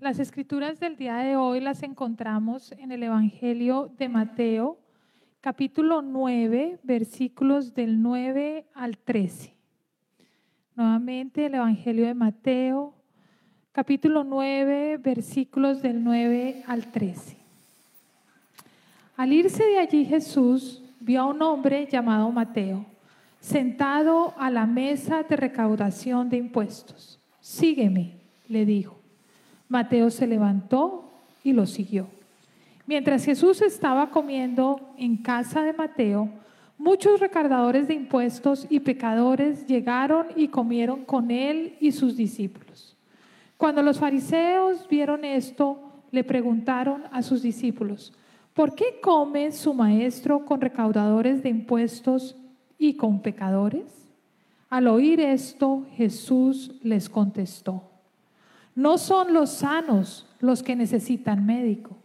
[0.00, 4.78] Las escrituras del día de hoy las encontramos en el Evangelio de Mateo,
[5.40, 9.52] capítulo 9, versículos del 9 al 13.
[10.76, 12.94] Nuevamente el Evangelio de Mateo,
[13.72, 17.36] capítulo 9, versículos del 9 al 13.
[19.16, 22.86] Al irse de allí Jesús vio a un hombre llamado Mateo,
[23.40, 27.20] sentado a la mesa de recaudación de impuestos.
[27.40, 29.07] Sígueme, le dijo.
[29.68, 31.10] Mateo se levantó
[31.44, 32.06] y lo siguió.
[32.86, 36.30] Mientras Jesús estaba comiendo en casa de Mateo,
[36.78, 42.96] muchos recaudadores de impuestos y pecadores llegaron y comieron con él y sus discípulos.
[43.58, 48.14] Cuando los fariseos vieron esto, le preguntaron a sus discípulos,
[48.54, 52.36] ¿por qué come su maestro con recaudadores de impuestos
[52.78, 54.08] y con pecadores?
[54.70, 57.87] Al oír esto, Jesús les contestó,
[58.78, 61.96] no son los sanos los que necesitan médico,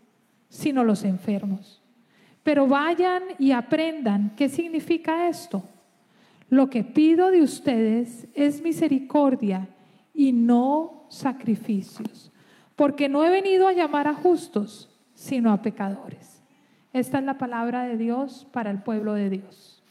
[0.50, 1.84] sino los enfermos.
[2.42, 5.64] Pero vayan y aprendan qué significa esto.
[6.50, 9.70] Lo que pido de ustedes es misericordia
[10.16, 12.32] y no sacrificios,
[12.76, 16.42] porque no he venido a llamar a justos, sino a pecadores.
[16.92, 19.84] Esta es la palabra de Dios para el pueblo de Dios.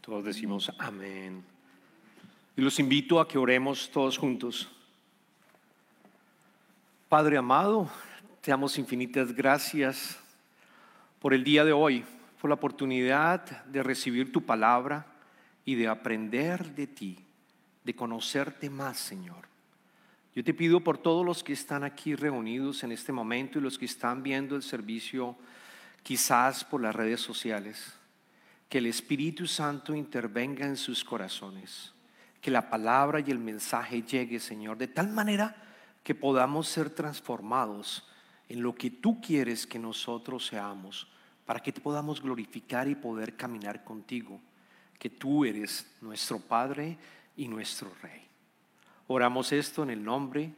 [0.00, 1.44] Todos decimos amén.
[2.56, 4.70] Y los invito a que oremos todos juntos.
[7.08, 7.88] Padre amado,
[8.40, 10.18] te damos infinitas gracias
[11.20, 12.04] por el día de hoy,
[12.40, 15.06] por la oportunidad de recibir tu palabra
[15.64, 17.24] y de aprender de ti,
[17.84, 19.46] de conocerte más, Señor.
[20.34, 23.78] Yo te pido por todos los que están aquí reunidos en este momento y los
[23.78, 25.36] que están viendo el servicio
[26.02, 27.94] quizás por las redes sociales,
[28.68, 31.92] que el Espíritu Santo intervenga en sus corazones,
[32.40, 35.62] que la palabra y el mensaje llegue, Señor, de tal manera
[36.06, 38.04] que podamos ser transformados
[38.48, 41.08] en lo que tú quieres que nosotros seamos,
[41.44, 44.40] para que te podamos glorificar y poder caminar contigo,
[45.00, 46.96] que tú eres nuestro Padre
[47.36, 48.22] y nuestro Rey.
[49.08, 50.54] Oramos esto en el nombre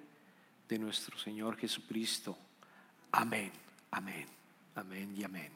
[0.69, 2.37] de nuestro Señor Jesucristo.
[3.11, 3.51] Amén,
[3.91, 4.27] amén,
[4.75, 5.51] amén y amén.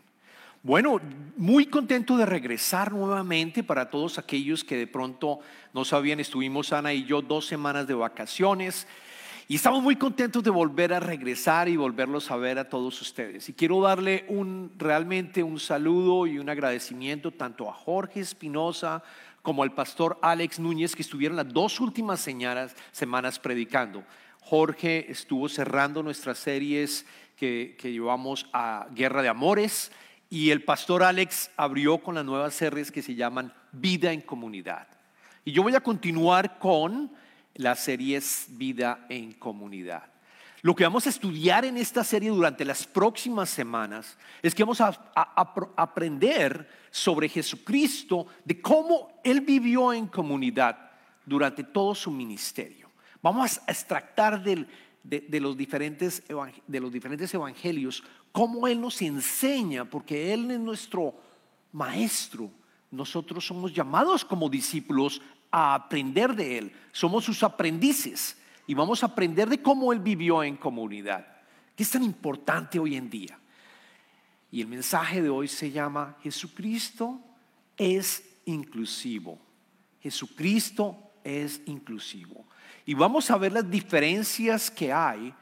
[0.63, 1.03] Bueno,
[1.37, 5.41] muy contento de regresar nuevamente para todos aquellos que de pronto
[5.75, 8.87] no sabían, estuvimos Ana y yo dos semanas de vacaciones
[9.53, 13.51] y estamos muy contentos de volver a regresar y volverlos a ver a todos ustedes.
[13.51, 19.03] Y quiero darle un, realmente un saludo y un agradecimiento tanto a Jorge Espinosa
[19.43, 22.27] como al pastor Alex Núñez que estuvieron las dos últimas
[22.93, 24.05] semanas predicando.
[24.41, 27.05] Jorge estuvo cerrando nuestras series
[27.37, 29.93] que, que llevamos a Guerra de Amores
[30.31, 34.89] y el pastor Alex abrió con las nuevas series que se llaman Vida en Comunidad.
[35.45, 37.13] Y yo voy a continuar con
[37.55, 40.05] la serie es Vida en Comunidad.
[40.63, 44.81] Lo que vamos a estudiar en esta serie durante las próximas semanas es que vamos
[44.81, 44.91] a,
[45.77, 50.93] aprender sobre Jesucristo, de cómo Él vivió en comunidad
[51.27, 52.91] durante todo su ministerio.
[53.21, 54.67] Vamos a extractar de,
[55.41, 56.23] los diferentes,
[56.69, 61.15] de los diferentes evangelios cómo Él nos enseña, porque Él es nuestro
[61.73, 62.51] maestro.
[62.91, 65.21] Nosotros somos llamados como discípulos
[65.53, 66.73] a aprender de Él.
[66.91, 68.37] Somos sus aprendices
[68.67, 71.27] y vamos a aprender de cómo Él vivió en comunidad.
[71.77, 73.39] ¿Qué es tan importante hoy en día?
[74.51, 77.21] Y el mensaje de hoy se llama Jesucristo
[77.77, 79.39] es inclusivo.
[80.01, 82.45] Jesucristo es inclusivo.
[82.85, 85.33] Y vamos a ver las diferencias que hay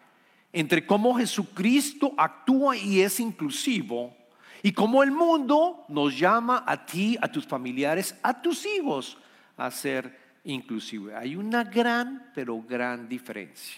[0.53, 4.15] entre cómo Jesucristo actúa y es inclusivo
[4.63, 9.17] y cómo el mundo nos llama a ti, a tus familiares, a tus hijos
[9.61, 11.15] a ser inclusive.
[11.15, 13.77] Hay una gran, pero gran diferencia.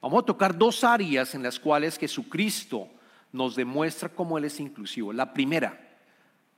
[0.00, 2.88] Vamos a tocar dos áreas en las cuales Jesucristo
[3.32, 5.12] nos demuestra cómo Él es inclusivo.
[5.12, 5.78] La primera,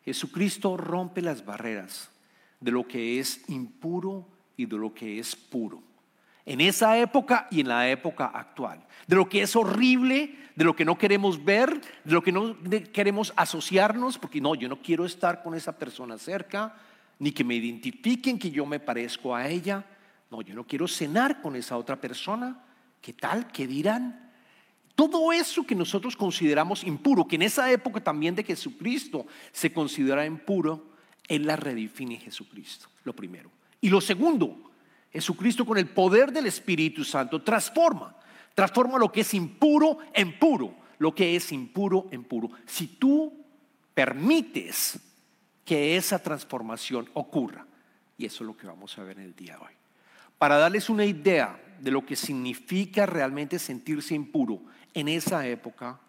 [0.05, 2.11] Jesucristo rompe las barreras
[2.59, 4.27] de lo que es impuro
[4.57, 5.81] y de lo que es puro.
[6.45, 8.85] En esa época y en la época actual.
[9.07, 12.57] De lo que es horrible, de lo que no queremos ver, de lo que no
[12.93, 16.75] queremos asociarnos, porque no, yo no quiero estar con esa persona cerca,
[17.23, 19.87] ni que me identifiquen que yo me parezco a ella.
[20.29, 22.65] No, yo no quiero cenar con esa otra persona.
[23.01, 23.47] ¿Qué tal?
[23.53, 24.33] ¿Qué dirán?
[24.97, 30.27] Todo eso que nosotros consideramos impuro, que en esa época también de Jesucristo se considera
[30.27, 30.97] impuro,
[31.29, 33.53] Él la redefine Jesucristo, lo primero.
[33.81, 34.73] Y lo segundo,
[35.13, 38.17] Jesucristo con el poder del Espíritu Santo transforma,
[38.53, 42.51] transforma lo que es impuro en puro, lo que es impuro en puro.
[42.67, 43.33] Si tú
[43.95, 44.99] permites
[45.65, 47.67] que esa transformación ocurra.
[48.19, 49.73] Y eso es lo que vamos a ver en el día de hoy.
[50.39, 54.61] para darles una idea de lo que significa realmente sentirse impuro
[54.93, 56.01] en esa época,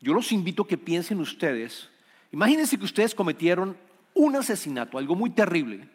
[0.00, 1.88] yo los invito a que piensen ustedes,
[2.32, 3.76] imagínense que ustedes cometieron
[4.14, 5.88] un asesinato, algo muy terrible,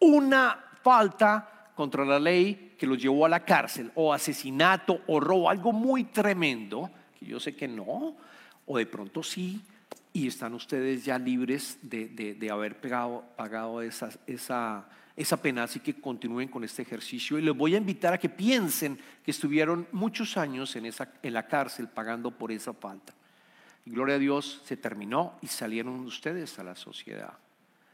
[0.00, 5.48] una falta contra la ley que los llevó a la cárcel, o asesinato, o robo,
[5.48, 8.16] algo muy tremendo, que yo sé que no,
[8.66, 9.62] o de pronto sí,
[10.12, 16.48] y están ustedes ya libres de, haber pagado esa, esa, esa pena, así que continúen
[16.48, 17.38] con este ejercicio.
[17.38, 21.32] Y les voy a invitar a que piensen que estuvieron muchos años en, esa, en
[21.34, 23.14] la cárcel pagando por esa falta.
[23.84, 27.34] Y gloria a Dios, se terminó y salieron ustedes a la sociedad.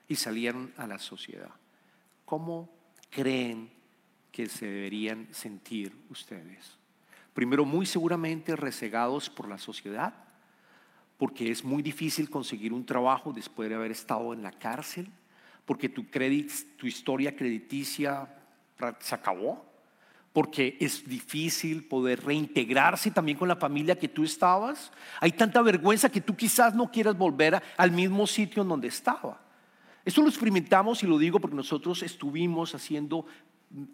[0.08, 1.50] Y salieron a la sociedad.
[2.24, 2.70] ¿Cómo
[3.10, 3.70] creen
[4.30, 6.78] que se deberían sentir ustedes?
[7.32, 10.14] Primero, muy seguramente resegados por la sociedad,
[11.18, 15.08] porque es muy difícil conseguir un trabajo después de haber estado en la cárcel,
[15.64, 16.04] porque tu,
[16.76, 18.28] tu historia crediticia
[18.98, 19.64] se acabó,
[20.32, 24.90] porque es difícil poder reintegrarse también con la familia que tú estabas.
[25.20, 29.40] Hay tanta vergüenza que tú quizás no quieras volver al mismo sitio en donde estaba.
[30.04, 33.26] Esto lo experimentamos y lo digo porque nosotros estuvimos haciendo,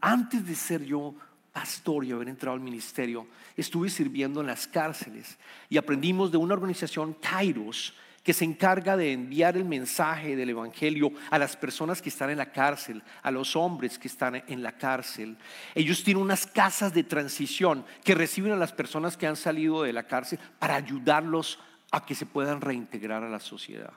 [0.01, 1.15] antes de ser yo
[1.61, 5.37] pastor y haber entrado al ministerio, estuve sirviendo en las cárceles
[5.69, 7.93] y aprendimos de una organización, Kairos,
[8.23, 12.39] que se encarga de enviar el mensaje del Evangelio a las personas que están en
[12.39, 15.37] la cárcel, a los hombres que están en la cárcel.
[15.75, 19.93] Ellos tienen unas casas de transición que reciben a las personas que han salido de
[19.93, 21.59] la cárcel para ayudarlos
[21.91, 23.93] a que se puedan reintegrar a la sociedad.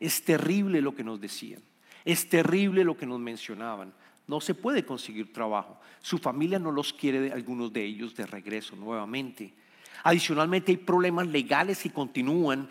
[0.00, 1.62] Es terrible lo que nos decían,
[2.04, 3.94] es terrible lo que nos mencionaban.
[4.26, 5.80] No se puede conseguir trabajo.
[6.00, 9.54] Su familia no los quiere, algunos de ellos, de regreso nuevamente.
[10.02, 12.68] Adicionalmente hay problemas legales que continúan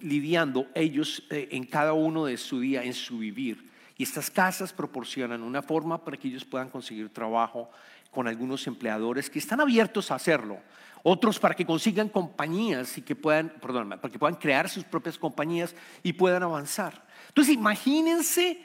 [0.00, 3.70] lidiando ellos eh, en cada uno de su día, en su vivir.
[3.96, 7.70] Y estas casas proporcionan una forma para que ellos puedan conseguir trabajo
[8.10, 10.58] con algunos empleadores que están abiertos a hacerlo.
[11.02, 15.18] Otros para que consigan compañías y que puedan, perdón, para que puedan crear sus propias
[15.18, 17.06] compañías y puedan avanzar.
[17.28, 18.58] Entonces, imagínense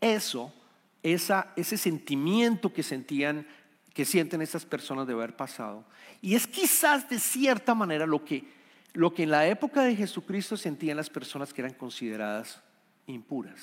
[0.00, 0.52] eso
[1.02, 3.46] ese sentimiento que sentían,
[3.94, 5.84] que sienten esas personas de haber pasado.
[6.20, 8.44] Y es quizás de cierta manera lo que,
[8.92, 12.60] lo que en la época de Jesucristo sentían las personas que eran consideradas
[13.06, 13.60] impuras,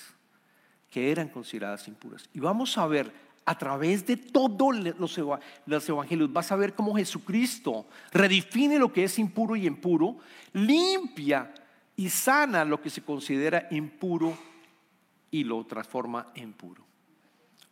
[0.89, 2.29] que eran consideradas impuras.
[2.33, 3.11] Y vamos a ver
[3.45, 5.17] a través de todos los,
[5.65, 10.17] los evangelios, vas a ver cómo Jesucristo redefine lo que es impuro y impuro,
[10.53, 11.53] limpia
[11.95, 14.35] y sana lo que se considera impuro
[15.29, 16.84] y lo transforma en puro.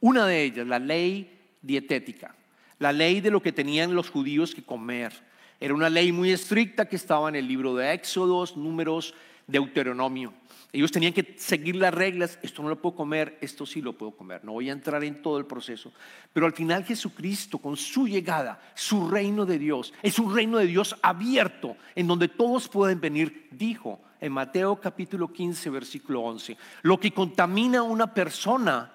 [0.03, 2.35] Una de ellas, la ley dietética,
[2.77, 5.13] la ley de lo que tenían los judíos que comer.
[5.61, 9.13] Era una ley muy estricta que estaba en el libro de Éxodos, Números,
[9.47, 10.33] Deuteronomio.
[10.73, 14.11] Ellos tenían que seguir las reglas, esto no lo puedo comer, esto sí lo puedo
[14.11, 14.43] comer.
[14.43, 15.93] No voy a entrar en todo el proceso.
[16.33, 20.65] Pero al final Jesucristo, con su llegada, su reino de Dios, es un reino de
[20.65, 26.57] Dios abierto, en donde todos pueden venir, dijo en Mateo capítulo 15, versículo 11.
[26.81, 28.91] Lo que contamina a una persona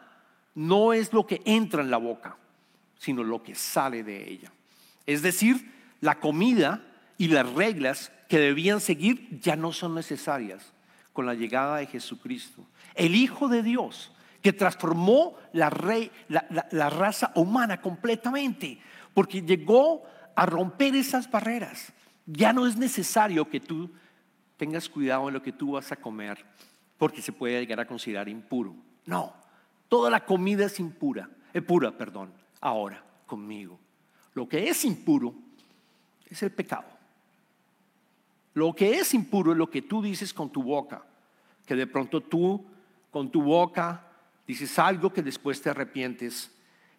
[0.58, 2.36] no es lo que entra en la boca,
[2.98, 4.50] sino lo que sale de ella.
[5.06, 6.82] Es decir, la comida
[7.16, 10.72] y las reglas que debían seguir ya no son necesarias
[11.12, 12.66] con la llegada de Jesucristo.
[12.96, 14.10] El Hijo de Dios
[14.42, 18.80] que transformó la, raza humana completamente,
[19.14, 20.02] porque llegó
[20.34, 21.92] a romper esas barreras.
[22.26, 23.90] Ya no es necesario que tú
[24.56, 26.44] tengas cuidado en lo que tú vas a comer,
[26.96, 28.74] porque se puede llegar a considerar impuro.
[29.06, 29.37] No,
[29.88, 33.78] Toda la comida es impura, es pura, perdón, ahora conmigo.
[34.34, 35.34] Lo que es impuro
[36.28, 36.84] es el pecado.
[38.54, 41.04] Lo que es impuro es lo que tú dices con tu boca,
[41.64, 42.64] que de pronto tú
[43.10, 44.04] con tu boca
[44.46, 46.50] dices algo que después te arrepientes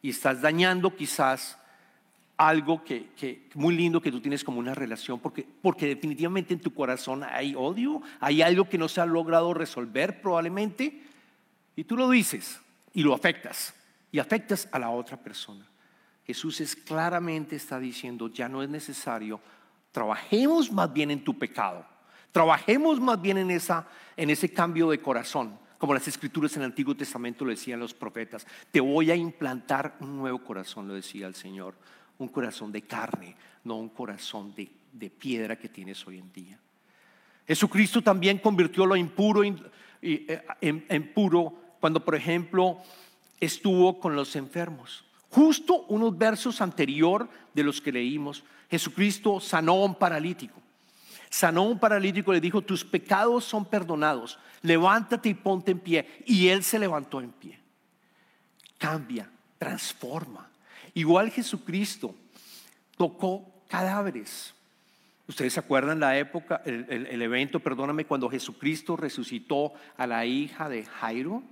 [0.01, 1.57] y estás dañando quizás
[2.37, 6.61] algo que, que, muy lindo que tú tienes como una relación, porque, porque definitivamente en
[6.61, 11.03] tu corazón hay odio, hay algo que no se ha logrado resolver probablemente,
[11.75, 12.61] y tú lo dices
[12.93, 13.73] y lo afectas
[14.11, 15.65] y afectas a la otra persona.
[16.25, 19.39] Jesús es claramente está diciendo, ya no es necesario,
[19.91, 21.85] trabajemos más bien en tu pecado,
[22.31, 26.67] trabajemos más bien en, esa, en ese cambio de corazón, como las escrituras en el
[26.67, 31.25] Antiguo Testamento lo decían los profetas, te voy a implantar un nuevo corazón, lo decía
[31.25, 31.75] el Señor,
[32.17, 36.59] un corazón de carne, no un corazón de, piedra que tienes hoy en día.
[37.47, 42.77] Jesucristo también convirtió lo impuro eh, en puro cuando, por ejemplo,
[43.39, 45.03] estuvo con los enfermos.
[45.29, 50.59] Justo unos versos anterior de los que leímos, Jesucristo sanó a un paralítico.
[51.29, 56.23] Sanó a un paralítico, le dijo, tus pecados son perdonados, levántate y ponte en pie.
[56.25, 57.59] Y él se levantó en pie.
[58.77, 60.49] Cambia transforma.
[60.95, 62.15] Igual Jesucristo
[62.97, 64.55] tocó cadáveres.
[65.27, 70.67] Ustedes se acuerdan la época, el, el, evento, perdóname, cuando Jesucristo resucitó a la hija
[70.69, 71.43] de Jairo.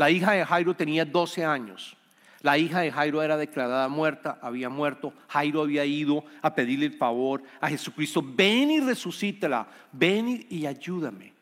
[0.00, 1.94] La hija de Jairo tenía 12 años.
[2.40, 5.12] La hija de Jairo era declarada muerta, había muerto.
[5.28, 11.34] Jairo había ido a pedirle el favor a Jesucristo, ven y resucítala, ven y ayúdame.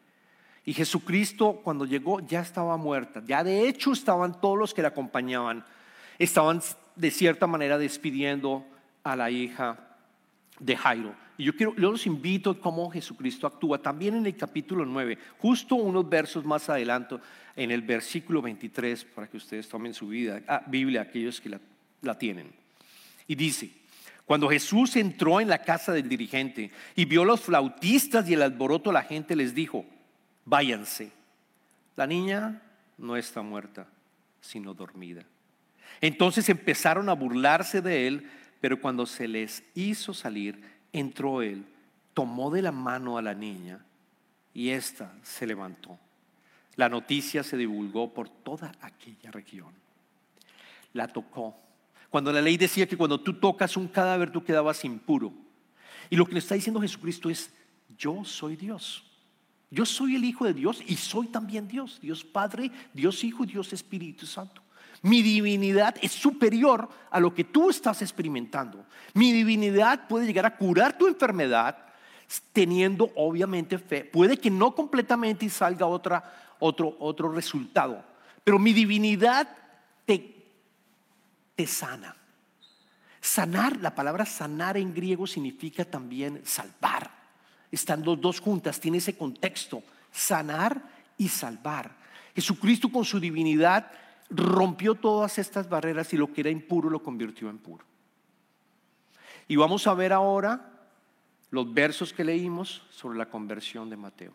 [0.65, 4.89] Y Jesucristo cuando llegó ya estaba muerta, ya de hecho estaban todos los que la
[4.89, 5.65] acompañaban,
[6.19, 6.61] estaban
[6.97, 8.67] de cierta manera despidiendo
[9.05, 9.79] a la hija
[10.59, 11.28] de Jairo.
[11.39, 15.17] Y yo, quiero, yo los invito a cómo Jesucristo actúa también en el capítulo 9,
[15.39, 17.17] justo unos versos más adelante,
[17.55, 21.61] en el versículo 23, para que ustedes tomen su vida, ah, Biblia, aquellos que la,
[22.03, 22.53] la tienen.
[23.29, 23.71] Y dice,
[24.25, 28.91] cuando Jesús entró en la casa del dirigente y vio los flautistas y el alboroto,
[28.91, 29.87] la gente les dijo,
[30.45, 31.13] váyanse.
[31.97, 32.63] La niña
[32.99, 33.87] no está muerta,
[34.41, 35.25] sino dormida.
[36.01, 38.29] Entonces empezaron a burlarse de él,
[38.61, 40.61] pero cuando se les hizo salir,
[40.93, 41.65] entró él,
[42.15, 43.85] tomó de la mano a la niña
[44.55, 45.99] y ésta se levantó.
[46.77, 49.73] La noticia se divulgó por toda aquella región.
[50.93, 51.57] La tocó.
[52.11, 55.33] Cuando la ley decía que cuando tú tocas un cadáver tú quedabas impuro.
[56.11, 57.53] Y lo que le está diciendo Jesucristo es,
[57.99, 59.05] yo soy Dios.
[59.71, 61.99] Yo soy el Hijo de Dios y soy también Dios.
[62.01, 64.63] Dios Padre, Dios Hijo Dios Espíritu Santo.
[65.03, 68.85] Mi divinidad es superior a lo que tú estás experimentando.
[69.15, 71.77] Mi divinidad puede llegar a curar tu enfermedad
[72.53, 74.05] teniendo obviamente fe.
[74.05, 78.05] Puede que no completamente y salga otra, otro, otro resultado.
[78.45, 79.49] Pero mi divinidad
[80.05, 80.45] te,
[81.55, 82.17] te sana.
[83.21, 87.11] Sanar, la palabra sanar en griego significa también salvar.
[87.71, 90.83] Están los dos juntas, tiene ese contexto, sanar
[91.19, 91.97] y salvar.
[92.35, 93.91] Jesucristo con su divinidad
[94.31, 97.85] rompió todas estas barreras y lo que era impuro lo convirtió en puro.
[99.47, 100.73] Y vamos a ver ahora
[101.51, 104.33] los versos que leímos sobre la conversión de Mateo.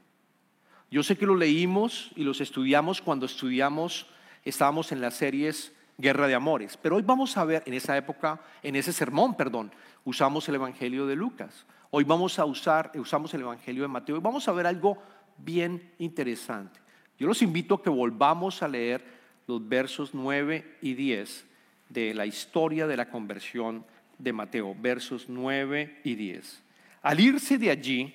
[0.89, 4.07] Yo sé que lo leímos y los estudiamos cuando estudiamos,
[4.43, 8.41] estábamos en las series Guerra de Amores, pero hoy vamos a ver, en esa época,
[8.63, 9.71] en ese sermón, perdón,
[10.05, 11.65] usamos el Evangelio de Lucas.
[11.91, 14.97] Hoy vamos a usar, usamos el Evangelio de Mateo y vamos a ver algo
[15.37, 16.79] bien interesante.
[17.19, 21.45] Yo los invito a que volvamos a leer los versos 9 y 10
[21.89, 23.85] de la historia de la conversión
[24.17, 26.63] de Mateo, versos 9 y 10.
[27.01, 28.13] Al irse de allí,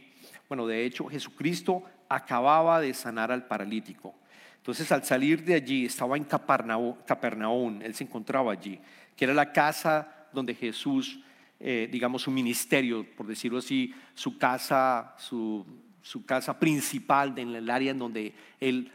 [0.48, 4.14] bueno, de hecho Jesucristo acababa de sanar al paralítico.
[4.56, 8.80] Entonces al salir de allí estaba en Capernaum, él se encontraba allí,
[9.16, 11.20] que era la casa donde Jesús,
[11.60, 15.64] eh, digamos, su ministerio, por decirlo así, su casa, su,
[16.02, 18.90] su casa principal en el área en donde él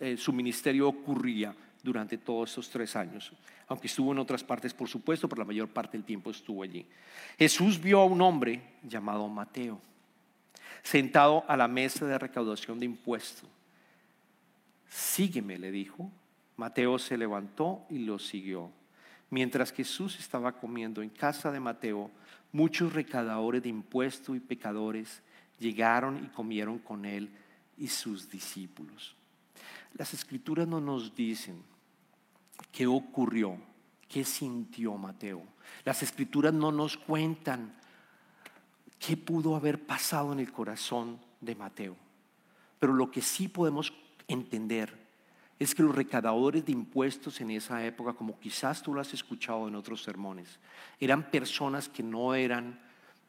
[0.00, 3.32] eh, su ministerio ocurría durante todos estos tres años,
[3.68, 6.86] aunque estuvo en otras partes, por supuesto, pero la mayor parte del tiempo estuvo allí.
[7.38, 9.80] Jesús vio a un hombre llamado Mateo,
[10.82, 13.48] sentado a la mesa de recaudación de impuestos.
[14.88, 16.10] Sígueme, le dijo.
[16.56, 18.70] Mateo se levantó y lo siguió.
[19.30, 22.10] Mientras Jesús estaba comiendo en casa de Mateo,
[22.52, 25.22] muchos recaudadores de impuestos y pecadores
[25.58, 27.30] llegaron y comieron con él
[27.80, 29.16] y sus discípulos.
[29.94, 31.62] Las escrituras no nos dicen
[32.70, 33.58] qué ocurrió,
[34.06, 35.42] qué sintió Mateo.
[35.84, 37.74] Las escrituras no nos cuentan
[38.98, 41.96] qué pudo haber pasado en el corazón de Mateo.
[42.78, 43.92] Pero lo que sí podemos
[44.28, 45.00] entender
[45.58, 49.68] es que los recaudadores de impuestos en esa época, como quizás tú lo has escuchado
[49.68, 50.58] en otros sermones,
[50.98, 52.80] eran personas que no eran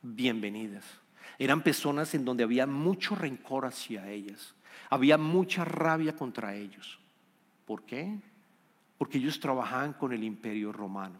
[0.01, 1.00] bienvenidas.
[1.41, 4.53] Eran personas en donde había mucho rencor hacia ellas.
[4.91, 6.99] Había mucha rabia contra ellos.
[7.65, 8.15] ¿Por qué?
[8.99, 11.15] Porque ellos trabajaban con el imperio romano.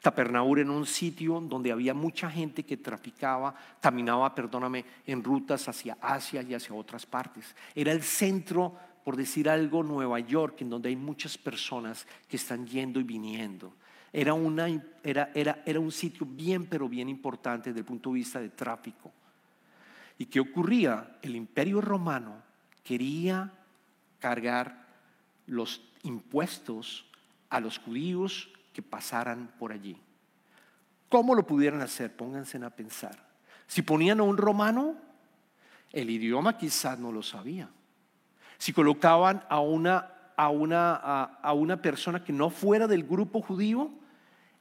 [0.00, 5.98] Capernaum era un sitio donde había mucha gente que traficaba, caminaba, perdóname, en rutas hacia
[6.00, 7.56] Asia y hacia otras partes.
[7.74, 12.64] Era el centro, por decir algo, Nueva York, en donde hay muchas personas que están
[12.64, 13.74] yendo y viniendo.
[14.12, 19.10] Era, un sitio bien, pero bien importante desde el punto de vista de tráfico.
[20.18, 21.18] ¿Y qué ocurría?
[21.22, 22.42] El imperio romano
[22.84, 23.52] quería
[24.18, 24.86] cargar
[25.46, 27.06] los impuestos
[27.50, 29.96] a los judíos que pasaran por allí.
[31.08, 32.14] ¿Cómo lo pudieran hacer?
[32.14, 33.26] Pónganse a pensar.
[33.66, 34.96] Si ponían a un romano,
[35.92, 37.68] el idioma quizás no lo sabía.
[38.58, 43.90] Si colocaban a una, a una, a una persona que no fuera del grupo judío,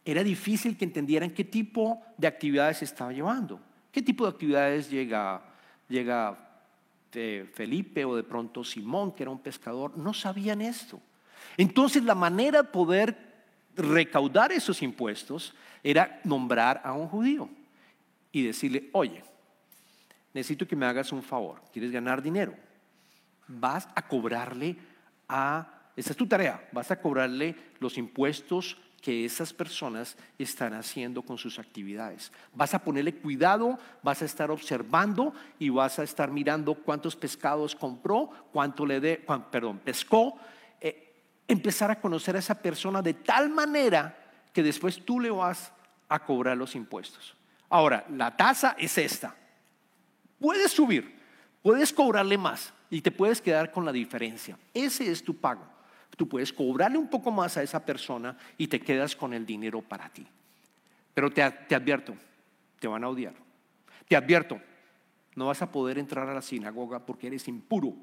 [0.04, 3.62] era difícil que entendieran qué tipo de actividades estaba llevando.
[3.92, 5.42] ¿Qué tipo de actividades llega
[5.92, 6.38] llega
[7.12, 11.00] Felipe o de pronto Simón, que era un pescador, no sabían esto.
[11.58, 13.18] Entonces la manera de poder
[13.76, 17.50] recaudar esos impuestos era nombrar a un judío
[18.32, 19.24] y decirle, oye,
[20.34, 22.56] necesito que me hagas un favor, ¿quieres ganar dinero?
[23.48, 24.78] Vas a cobrarle
[25.28, 31.24] a, esa es tu tarea, vas a cobrarle los impuestos que esas personas están haciendo
[31.24, 32.32] con sus actividades.
[32.54, 37.76] Vas a ponerle cuidado, vas a estar observando y vas a estar mirando cuántos pescados
[37.76, 40.38] compró, cuánto le de, perdón, pescó.
[40.80, 41.14] Eh,
[41.48, 44.18] empezar a conocer a esa persona de tal manera
[44.54, 45.74] que después tú le vas
[46.08, 47.36] a cobrar los impuestos.
[47.70, 49.36] Ahora, la tasa es esta.
[50.40, 51.20] Puedes subir,
[51.64, 54.58] puedes cobrarle más y te puedes quedar con la diferencia.
[54.74, 55.81] Ese es tu pago.
[56.18, 59.82] Tú puedes cobrarle un poco más a esa persona y te quedas con el dinero
[59.82, 60.26] para ti.
[61.14, 62.16] Pero te, advierto,
[62.80, 63.34] te van a odiar.
[64.08, 64.60] Te advierto,
[65.36, 67.96] no vas a poder entrar a la sinagoga porque eres impuro,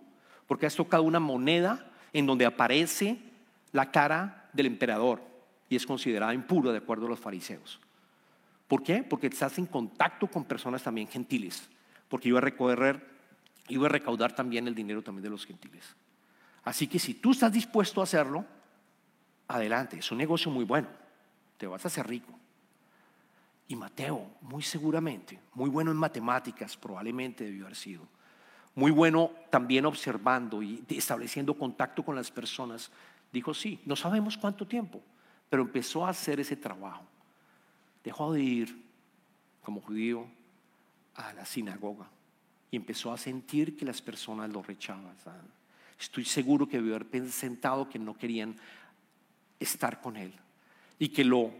[0.47, 3.19] porque has tocado una moneda en donde aparece
[3.73, 5.23] la cara del emperador
[5.69, 7.81] y es considerada impuro de acuerdo a los fariseos.
[8.67, 9.03] ¿Por qué?
[9.03, 11.69] Porque estás en contacto con personas también gentiles,
[12.09, 13.07] porque iba a recorrer,
[13.69, 15.97] iba a recaudar también el dinero también de los gentiles.
[16.69, 18.45] Así que si tú estás dispuesto a hacerlo,
[19.49, 20.87] adelante, es un negocio muy bueno,
[21.57, 22.31] te vas a hacer rico.
[23.69, 28.03] Y Mateo, muy seguramente, muy bueno en matemáticas, probablemente debió haber sido.
[28.75, 32.91] Muy bueno también observando y estableciendo contacto con las personas.
[33.33, 35.01] Dijo, sí, no sabemos cuánto tiempo,
[35.49, 37.03] pero empezó a hacer ese trabajo.
[38.05, 38.85] Dejó de ir
[39.63, 40.27] como judío
[41.15, 42.11] a la sinagoga
[42.71, 45.58] y empezó a sentir que las personas lo rechazaban.
[45.99, 48.57] Estoy seguro que debió haber pensado que no querían
[49.59, 50.33] estar con él
[50.99, 51.52] y que lo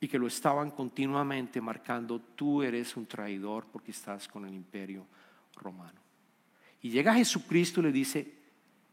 [0.00, 5.06] y que lo estaban continuamente marcando, tú eres un traidor porque estás con el imperio
[5.56, 6.00] romano.
[6.80, 8.32] Y llega Jesucristo y le dice,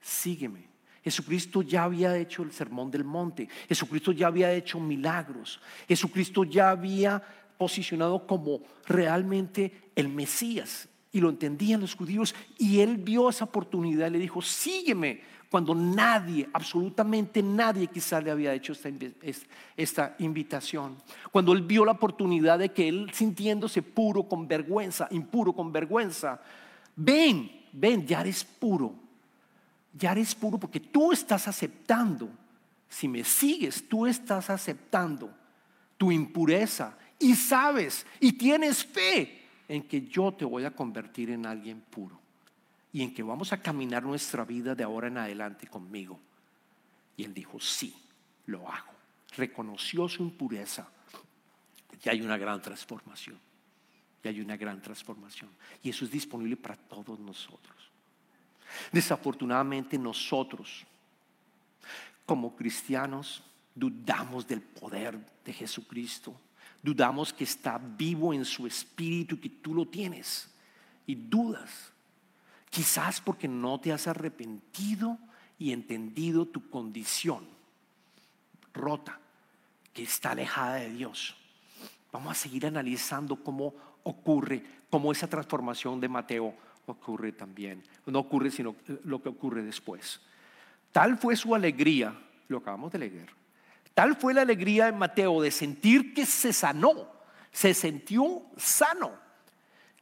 [0.02, 0.74] sígueme.
[1.04, 6.72] Jesucristo ya había hecho el sermón del monte, Jesucristo ya había hecho milagros, Jesucristo ya
[6.72, 7.22] había
[7.60, 14.08] posicionado como realmente el Mesías, y lo entendían los judíos y él vio esa oportunidad
[14.08, 18.90] y le dijo, sígueme, cuando nadie, absolutamente nadie quizás le había hecho esta,
[19.78, 20.98] esta invitación.
[21.32, 26.42] Cuando él vio la oportunidad de que él sintiéndose puro con vergüenza, impuro con vergüenza,
[26.98, 28.94] ven, ven, ya eres puro,
[29.94, 32.28] ya eres puro porque tú estás aceptando,
[32.90, 35.30] si me sigues, tú estás aceptando
[35.96, 41.46] tu impureza y sabes y tienes fe en que yo te voy a convertir en
[41.46, 42.20] alguien puro
[42.92, 46.20] y en que vamos a caminar nuestra vida de ahora en adelante conmigo.
[47.18, 47.96] Y él dijo, sí,
[48.46, 48.94] lo hago.
[49.36, 50.88] Reconoció su impureza
[52.04, 53.38] y hay una gran transformación.
[54.24, 55.50] Y hay una gran transformación.
[55.84, 57.76] Y eso es disponible para todos nosotros.
[58.92, 60.86] Desafortunadamente nosotros,
[62.26, 66.40] como cristianos, dudamos del poder de Jesucristo
[66.86, 70.48] Dudamos que está vivo en su espíritu y que tú lo tienes.
[71.08, 71.92] Y dudas.
[72.70, 75.18] Quizás porque no te has arrepentido
[75.58, 77.48] y entendido tu condición
[78.72, 79.20] rota,
[79.94, 81.36] que está alejada de Dios.
[82.12, 86.54] Vamos a seguir analizando cómo ocurre, cómo esa transformación de Mateo
[86.86, 87.82] ocurre también.
[88.06, 90.22] No ocurre, sino lo que ocurre después.
[90.92, 92.16] Tal fue su alegría,
[92.48, 93.45] lo acabamos de leer
[93.96, 97.08] Tal fue la alegría de Mateo de sentir que se sanó,
[97.50, 99.14] se sintió sano,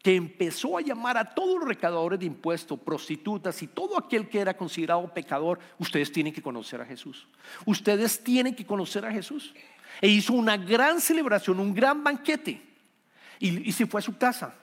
[0.02, 4.40] que empezó a llamar a todos los recaudadores de impuestos, prostitutas y todo aquel que
[4.40, 5.60] era considerado pecador.
[5.78, 7.28] Ustedes tienen que conocer a Jesús.
[7.66, 9.54] Ustedes tienen que conocer a Jesús.
[10.02, 12.62] E hizo una gran celebración, un gran banquete.
[13.40, 14.56] Y, se fue a su casa.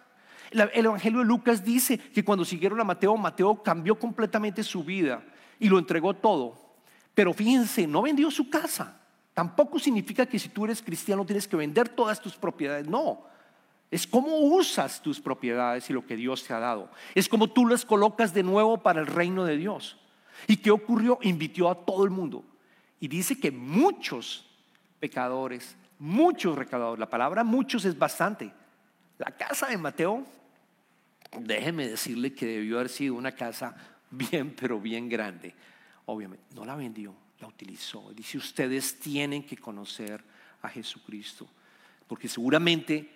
[0.51, 5.23] el Evangelio de Lucas dice que cuando siguieron a Mateo, Mateo cambió completamente su vida
[5.61, 6.75] y lo entregó todo.
[7.15, 9.00] Pero fíjense, no vendió su casa.
[9.35, 12.87] Tampoco significa que si tú eres cristiano tienes que vender todas tus propiedades.
[12.87, 13.25] No.
[13.91, 16.91] Es cómo usas tus propiedades y lo que Dios te ha dado.
[17.15, 19.97] Es como tú las colocas de nuevo para el reino de Dios.
[20.47, 21.19] ¿Y qué ocurrió?
[21.23, 22.45] Invitó a todo el mundo.
[23.01, 24.47] Y dice que muchos
[25.01, 28.53] pecadores, muchos recaudadores, la palabra muchos es bastante.
[29.19, 30.25] La casa de Mateo,
[31.39, 33.75] déjeme decirle que debió haber sido una casa
[34.11, 35.55] bien, pero bien grande.
[36.07, 38.13] Obviamente, no la vendió, la utilizó.
[38.13, 40.23] Dice, ustedes tienen que conocer
[40.63, 41.49] a Jesucristo,
[42.07, 43.11] porque seguramente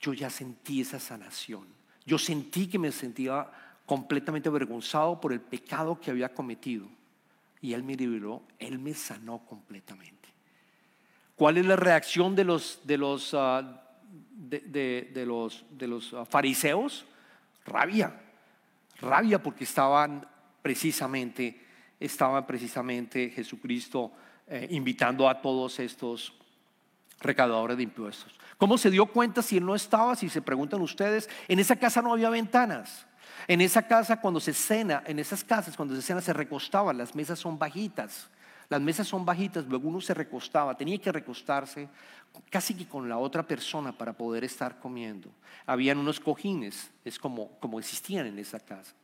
[0.00, 1.66] yo ya sentí esa sanación.
[2.04, 3.50] Yo sentí que me sentía
[3.84, 6.88] completamente avergonzado por el pecado que había cometido.
[7.60, 10.28] Y Él me liberó, Él me sanó completamente.
[11.34, 13.82] ¿Cuál es la reacción de los, de los, ah,
[14.34, 17.06] de, los, de los ah, fariseos?
[17.64, 18.20] Rabia,
[19.00, 20.26] rabia porque estaban
[20.62, 21.67] precisamente
[22.00, 24.12] estaba precisamente Jesucristo
[24.46, 26.32] eh, invitando a todos estos
[27.20, 28.32] recaudadores de impuestos.
[28.56, 30.16] ¿Cómo se dio cuenta si él no estaba?
[30.16, 33.06] Si se preguntan ustedes, en esa casa no había ventanas.
[33.46, 37.14] En esa casa cuando se cena, en esas casas cuando se cena se recostaban, las
[37.14, 38.28] mesas son bajitas.
[38.68, 41.88] Las mesas son bajitas, luego uno se recostaba, tenía que recostarse
[42.50, 45.30] casi que con la otra persona para poder estar comiendo.
[45.64, 48.94] Habían unos cojines, es como, como existían en esa casa.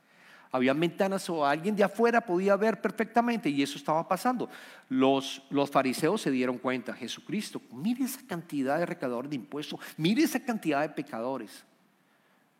[0.55, 4.49] Habían ventanas o alguien de afuera podía ver perfectamente y eso estaba pasando.
[4.89, 10.23] Los, los fariseos se dieron cuenta, Jesucristo, mire esa cantidad de recaudadores de impuestos, mire
[10.23, 11.65] esa cantidad de pecadores.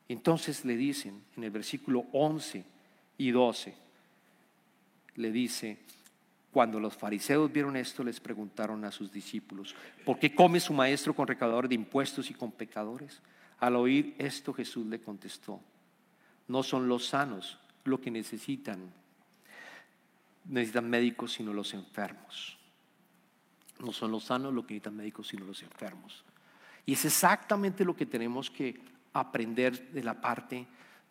[0.09, 2.65] Entonces le dicen en el versículo 11
[3.17, 3.77] y 12,
[5.15, 5.79] le dice,
[6.51, 11.15] cuando los fariseos vieron esto, les preguntaron a sus discípulos, ¿por qué come su maestro
[11.15, 13.23] con recaudadores de impuestos y con pecadores?
[13.61, 15.61] Al oír esto, Jesús le contestó,
[16.49, 18.93] no son los sanos lo que necesitan,
[20.45, 22.59] necesitan médicos sino los enfermos.
[23.81, 26.25] No son los sanos lo que necesitan médicos sino los enfermos.
[26.87, 28.81] Y es exactamente lo que tenemos que
[29.13, 30.67] aprender de la parte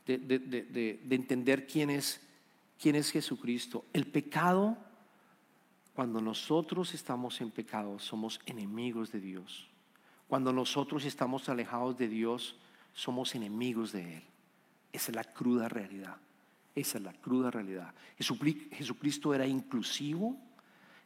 [0.05, 2.21] de, de entender quién es,
[2.79, 3.85] quién es Jesucristo.
[3.93, 4.77] El pecado
[5.93, 9.67] cuando nosotros estamos en pecado, somos enemigos de Dios.
[10.27, 12.55] Cuando nosotros estamos alejados de Dios,
[12.93, 14.23] somos enemigos de Él.
[14.91, 16.17] Esa es la cruda realidad.
[16.75, 17.93] Esa es la cruda realidad.
[18.17, 20.37] Jesucristo era inclusivo.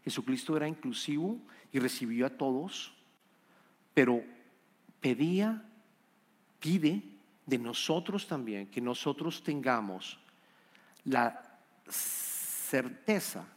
[0.03, 1.39] Jesucristo era inclusivo
[1.71, 2.93] y recibió a todos,
[3.93, 4.23] pero
[5.01, 5.63] pedía,
[6.59, 7.03] pide
[7.45, 10.17] de nosotros también que nosotros tengamos
[11.03, 13.47] la certeza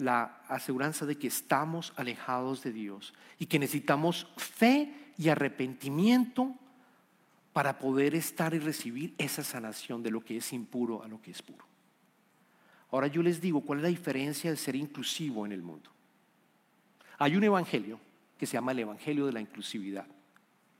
[0.00, 6.54] la aseguranza de que estamos alejados de Dios y que necesitamos fe y arrepentimiento
[7.52, 11.32] para poder estar y recibir esa sanación de lo que es impuro a lo que
[11.32, 11.64] es puro.
[12.92, 15.90] Ahora yo les digo, ¿cuál es la diferencia de ser inclusivo en el mundo?
[17.18, 18.00] Hay un evangelio
[18.38, 20.06] que se llama el Evangelio de la Inclusividad.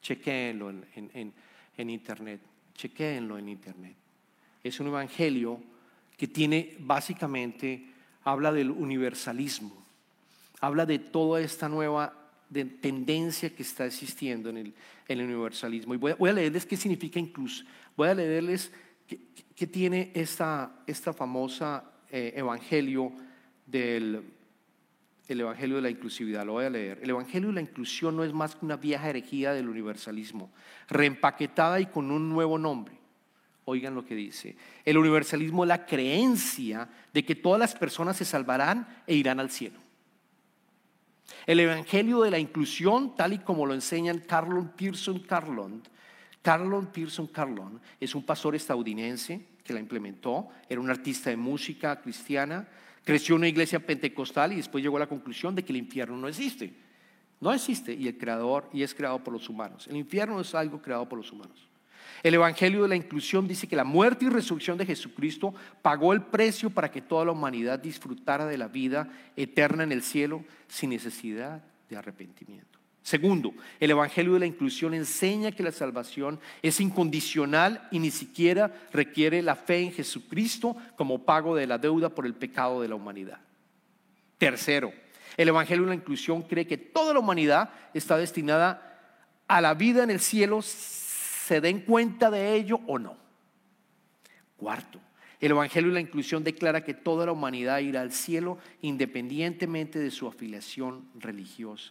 [0.00, 1.34] Chequéenlo en,
[1.76, 2.40] en internet,
[2.74, 3.96] chequéenlo en internet.
[4.64, 5.60] Es un evangelio
[6.16, 7.86] que tiene básicamente
[8.24, 9.84] habla del universalismo,
[10.60, 12.19] habla de toda esta nueva
[12.50, 14.74] tendencia que está existiendo en
[15.08, 15.94] el, universalismo.
[15.94, 17.64] Y voy a, leerles qué significa incluso,
[17.96, 18.72] voy a leerles
[19.06, 23.12] qué, tiene esta, esta famosa eh, evangelio
[23.66, 24.22] del
[25.32, 26.44] el evangelio de la inclusividad.
[26.44, 26.98] Lo voy a leer.
[27.02, 30.50] El evangelio de la inclusión no es más que una vieja herejía del universalismo,
[30.88, 32.94] reempaquetada y con un nuevo nombre.
[33.64, 34.56] Oigan lo que dice.
[34.84, 39.50] El universalismo es la creencia de que todas las personas se salvarán e irán al
[39.50, 39.78] cielo.
[41.46, 45.82] El evangelio de la inclusión, tal y como lo enseñan Carlon Pearson Carlon,
[46.42, 52.00] Carlon Pearson Carlon es un pastor estadounidense que la implementó, era un artista de música
[52.00, 52.66] cristiana,
[53.04, 56.16] creció en una iglesia pentecostal y después llegó a la conclusión de que el infierno
[56.16, 56.72] no existe.
[57.40, 59.86] No existe y el creador y es creado por los humanos.
[59.88, 61.69] El infierno es algo creado por los humanos.
[62.22, 66.22] El Evangelio de la Inclusión dice que la muerte y resurrección de Jesucristo pagó el
[66.22, 70.90] precio para que toda la humanidad disfrutara de la vida eterna en el cielo sin
[70.90, 72.78] necesidad de arrepentimiento.
[73.02, 78.72] Segundo, el Evangelio de la Inclusión enseña que la salvación es incondicional y ni siquiera
[78.92, 82.96] requiere la fe en Jesucristo como pago de la deuda por el pecado de la
[82.96, 83.38] humanidad.
[84.36, 84.92] Tercero,
[85.38, 88.86] el Evangelio de la Inclusión cree que toda la humanidad está destinada
[89.48, 90.60] a la vida en el cielo
[91.50, 93.16] se den cuenta de ello o no.
[94.56, 95.00] Cuarto,
[95.40, 100.12] el Evangelio y la inclusión declara que toda la humanidad irá al cielo independientemente de
[100.12, 101.90] su afiliación religiosa.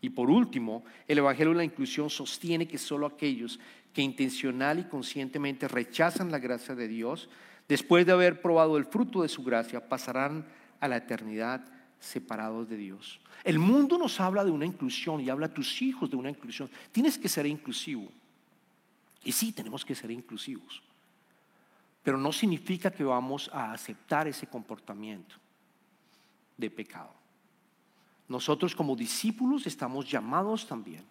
[0.00, 3.58] Y por último, el Evangelio y la inclusión sostiene que solo aquellos
[3.92, 7.28] que intencional y conscientemente rechazan la gracia de Dios,
[7.66, 10.46] después de haber probado el fruto de su gracia, pasarán
[10.78, 11.64] a la eternidad
[11.98, 13.18] separados de Dios.
[13.42, 16.70] El mundo nos habla de una inclusión y habla a tus hijos de una inclusión.
[16.92, 18.08] Tienes que ser inclusivo.
[19.24, 20.82] Y sí, tenemos que ser inclusivos.
[22.02, 25.36] Pero no significa que vamos a aceptar ese comportamiento
[26.56, 27.12] de pecado.
[28.28, 31.04] Nosotros como discípulos estamos llamados también,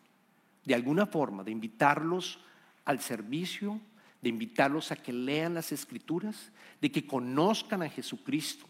[0.64, 2.40] de alguna forma, de invitarlos
[2.86, 3.80] al servicio,
[4.22, 8.66] de invitarlos a que lean las escrituras, de que conozcan a Jesucristo,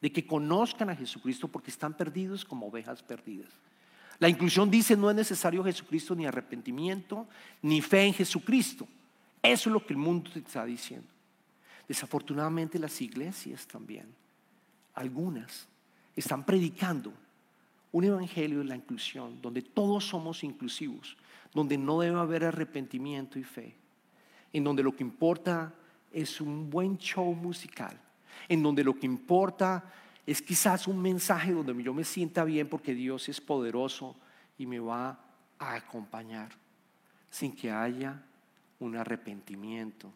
[0.00, 3.50] de que conozcan a Jesucristo porque están perdidos como ovejas perdidas.
[4.18, 7.26] La inclusión dice no es necesario Jesucristo ni arrepentimiento,
[7.62, 8.88] ni fe en Jesucristo.
[9.42, 11.08] Eso es lo que el mundo está diciendo.
[11.86, 14.06] Desafortunadamente las iglesias también,
[14.94, 15.68] algunas,
[16.16, 17.12] están predicando
[17.92, 21.16] un evangelio de la inclusión, donde todos somos inclusivos,
[21.54, 23.74] donde no debe haber arrepentimiento y fe,
[24.52, 25.72] en donde lo que importa
[26.12, 27.98] es un buen show musical,
[28.48, 29.84] en donde lo que importa
[30.26, 34.16] es quizás un mensaje donde yo me sienta bien porque Dios es poderoso
[34.58, 35.20] y me va
[35.58, 36.50] a acompañar
[37.30, 38.22] sin que haya
[38.80, 40.12] un arrepentimiento,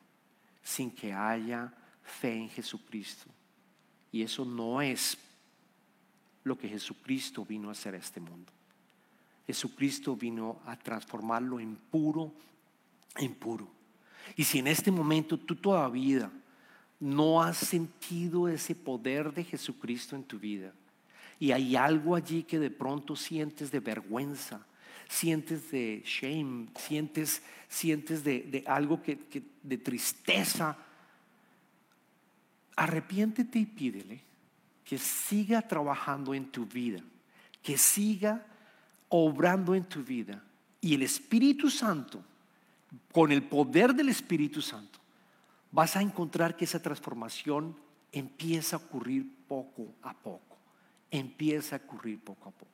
[0.63, 3.31] sin que haya fe en Jesucristo.
[4.11, 5.17] Y eso no es
[6.43, 8.53] lo que Jesucristo vino a hacer a este mundo.
[9.47, 12.33] Jesucristo vino a transformarlo en puro,
[13.17, 13.69] en puro.
[14.37, 16.31] Y si en este momento tú todavía
[17.01, 20.73] no has sentido ese poder de Jesucristo en tu vida,
[21.39, 24.67] y hay algo allí que de pronto sientes de vergüenza,
[25.09, 29.19] sientes de shame, sientes, sientes de, algo que,
[29.63, 30.77] de tristeza,
[32.77, 34.23] arrepiéntete y pídele
[34.85, 37.03] que siga trabajando en tu vida,
[37.63, 38.47] que siga
[39.09, 40.43] obrando en tu vida.
[40.81, 42.23] Y el Espíritu Santo,
[43.13, 45.00] con el poder del Espíritu Santo,
[45.71, 47.77] vas a encontrar que esa transformación
[48.13, 50.57] empieza a ocurrir poco a poco.
[51.11, 52.71] Empieza a ocurrir poco a poco.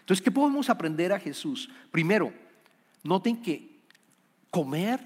[0.00, 1.68] Entonces, ¿qué podemos aprender a Jesús?
[1.90, 2.32] Primero,
[3.02, 3.82] noten que
[4.50, 5.00] comer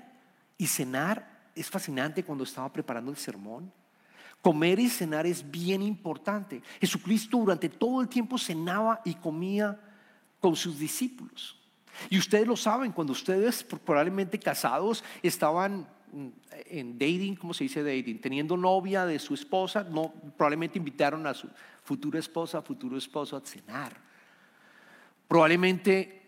[0.56, 3.72] y cenar es fascinante cuando estaba preparando el sermón.
[4.40, 6.62] Comer y cenar es bien importante.
[6.80, 9.78] Jesucristo durante todo el tiempo cenaba y comía
[10.40, 11.58] con sus discípulos.
[12.10, 18.20] Y ustedes lo saben, cuando ustedes probablemente casados estaban en dating, ¿cómo se dice dating?
[18.20, 21.48] Teniendo novia de su esposa, no, probablemente invitaron a su
[21.82, 23.96] futura esposa, futuro esposo a cenar.
[25.26, 26.22] Probablemente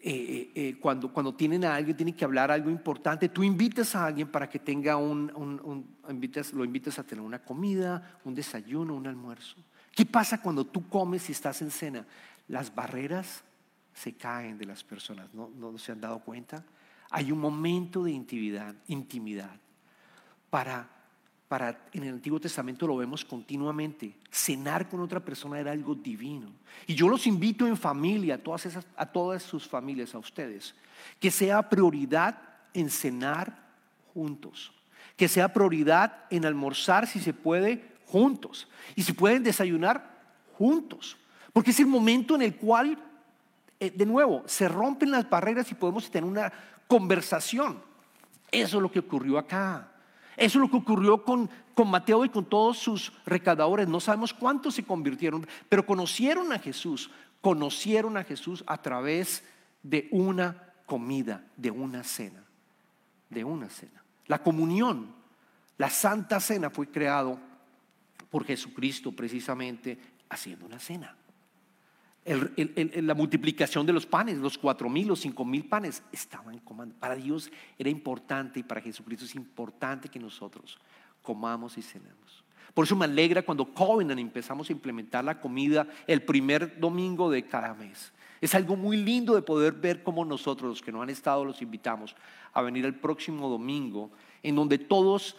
[0.00, 3.96] eh, eh, eh, cuando, cuando tienen a alguien, tienen que hablar algo importante, tú invitas
[3.96, 5.32] a alguien para que tenga un,
[6.52, 9.56] lo invitas a tener una comida, un desayuno, un almuerzo.
[9.92, 12.06] ¿Qué pasa cuando tú comes y estás en cena?
[12.46, 13.42] Las barreras
[13.92, 16.64] se caen de las personas, ¿no, no se han dado cuenta?
[17.10, 19.56] Hay un momento de intimidad, intimidad
[20.50, 20.88] para
[21.48, 24.14] para, en el Antiguo Testamento lo vemos continuamente.
[24.30, 26.52] Cenar con otra persona era algo divino.
[26.86, 30.74] Y yo los invito en familia, a todas, a todas sus familias, a ustedes,
[31.18, 32.38] que sea prioridad
[32.74, 33.66] en cenar
[34.12, 34.72] juntos.
[35.16, 38.68] Que sea prioridad en almorzar, si se puede, juntos.
[38.94, 40.18] Y si pueden desayunar,
[40.58, 41.16] juntos.
[41.54, 42.98] Porque es el momento en el cual,
[43.80, 46.52] eh, de nuevo, se rompen las barreras y podemos tener una
[46.88, 47.80] conversación.
[48.50, 49.92] Eso es lo que ocurrió acá.
[50.36, 53.86] Eso es lo que ocurrió con, con Mateo y con todos sus recaudadores.
[53.86, 57.10] No sabemos cuántos se convirtieron, pero conocieron a Jesús.
[57.40, 59.44] Conocieron a Jesús a través
[59.82, 62.42] de una comida, de una cena.
[63.28, 64.02] De una cena.
[64.26, 65.14] La comunión,
[65.76, 67.38] la santa cena fue creado
[68.30, 69.98] por Jesucristo precisamente
[70.28, 71.14] haciendo una cena
[72.28, 76.94] la multiplicación de los panes, los cuatro mil, los cinco mil panes, estaban comando.
[76.98, 80.78] Para Dios era importante y para Jesucristo es importante que nosotros
[81.22, 82.44] comamos y cenemos.
[82.74, 87.46] Por eso me alegra cuando Covenant empezamos a implementar la comida el primer domingo de
[87.46, 88.12] cada mes.
[88.40, 91.60] Es algo muy lindo de poder ver cómo nosotros, los que no han estado, los
[91.60, 92.14] invitamos
[92.52, 94.10] a venir el próximo domingo,
[94.42, 95.36] en donde todos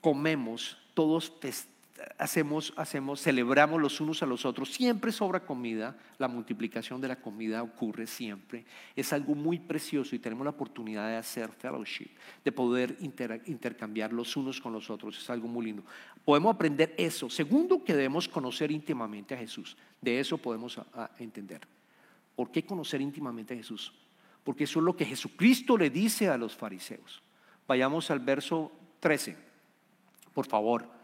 [0.00, 1.38] comemos, todos
[2.18, 4.72] hacemos, hacemos, celebramos los unos a los otros.
[4.72, 8.64] Siempre sobra comida, la multiplicación de la comida ocurre siempre.
[8.94, 12.10] Es algo muy precioso y tenemos la oportunidad de hacer fellowship,
[12.44, 15.18] de poder intercambiar los unos con los otros.
[15.18, 15.84] Es algo muy lindo.
[16.24, 17.28] Podemos aprender eso.
[17.30, 19.76] Segundo, que debemos conocer íntimamente a Jesús.
[20.00, 20.80] De eso podemos
[21.18, 21.60] entender.
[22.36, 23.92] ¿Por qué conocer íntimamente a Jesús?
[24.44, 27.22] Porque eso es lo que Jesucristo le dice a los fariseos.
[27.66, 29.36] Vayamos al verso 13,
[30.32, 30.99] por favor.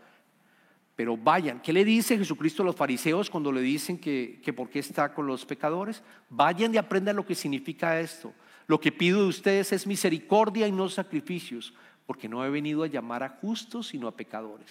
[0.96, 4.70] Pero vayan, ¿qué le dice Jesucristo a los fariseos cuando le dicen que, que por
[4.70, 6.02] qué está con los pecadores?
[6.30, 8.32] Vayan y aprendan lo que significa esto.
[8.66, 11.74] Lo que pido de ustedes es misericordia y no sacrificios,
[12.06, 14.70] porque no he venido a llamar a justos, sino a pecadores.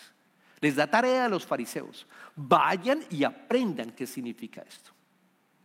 [0.61, 2.07] Les da tarea a los fariseos.
[2.35, 4.91] Vayan y aprendan qué significa esto.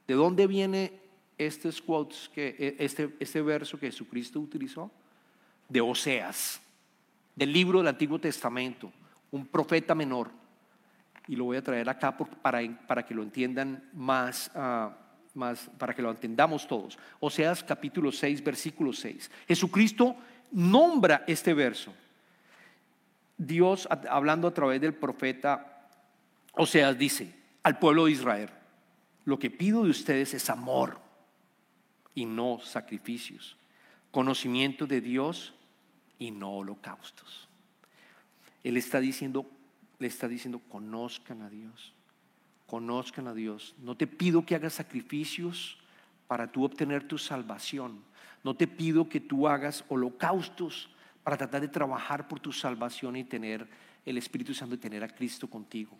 [0.06, 1.00] ¿De dónde viene
[1.38, 4.90] estos quotes, que, e, este, este verso que Jesucristo utilizó?
[5.70, 6.60] De Oseas,
[7.34, 8.92] del libro del Antiguo Testamento,
[9.30, 10.39] un profeta menor
[11.30, 14.92] y lo voy a traer acá para, para que lo entiendan más, ah,
[15.34, 16.98] más, para que lo entendamos todos.
[17.20, 19.30] Oseas capítulo 6, versículo 6.
[19.46, 20.16] Jesucristo
[20.50, 21.94] nombra este verso.
[23.38, 25.86] Dios, hablando a través del profeta
[26.54, 28.50] Oseas, dice al pueblo de Israel,
[29.24, 30.98] lo que pido de ustedes es amor
[32.12, 33.56] y no sacrificios,
[34.10, 35.54] conocimiento de Dios
[36.18, 37.48] y no holocaustos.
[38.64, 39.48] Él está diciendo,
[40.00, 41.92] le está diciendo, conozcan a Dios,
[42.66, 43.76] conozcan a Dios.
[43.78, 45.78] No te pido que hagas sacrificios
[46.26, 48.02] para tú obtener tu salvación.
[48.42, 50.88] No te pido que tú hagas holocaustos
[51.22, 53.68] para tratar de trabajar por tu salvación y tener
[54.04, 55.96] el Espíritu Santo y tener a Cristo contigo.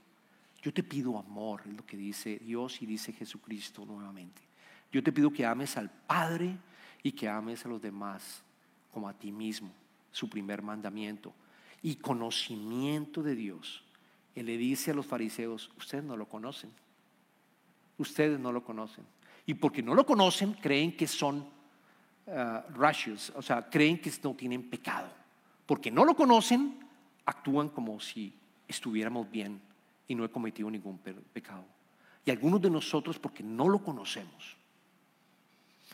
[0.62, 4.42] Yo te pido amor, es lo que dice Dios y dice Jesucristo nuevamente.
[4.92, 6.56] Yo te pido que ames al Padre
[7.02, 8.42] y que ames a los demás
[8.92, 9.70] como a ti mismo,
[10.10, 11.32] su primer mandamiento.
[11.82, 13.82] Y conocimiento de Dios.
[14.34, 16.70] Él le dice a los fariseos, ustedes no lo conocen.
[17.98, 19.04] Ustedes no lo conocen.
[19.46, 21.46] Y porque no lo conocen, creen que son
[22.26, 22.62] uh,
[23.34, 25.08] o sea, creen que no tienen pecado.
[25.66, 26.78] Porque no lo conocen,
[27.26, 28.34] actúan como si
[28.66, 29.60] estuviéramos bien
[30.06, 31.64] y no he cometido ningún pecado.
[32.24, 34.56] Y algunos de nosotros, porque no lo conocemos,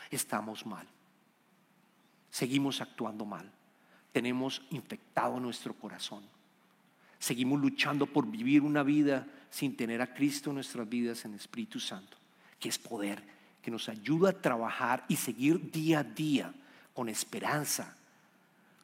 [0.09, 0.87] estamos mal.
[2.29, 3.51] Seguimos actuando mal.
[4.11, 6.23] Tenemos infectado nuestro corazón.
[7.19, 11.79] Seguimos luchando por vivir una vida sin tener a Cristo en nuestras vidas en Espíritu
[11.79, 12.17] Santo,
[12.59, 13.23] que es poder,
[13.61, 16.53] que nos ayuda a trabajar y seguir día a día
[16.93, 17.95] con esperanza,